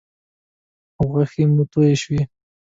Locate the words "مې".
1.53-1.63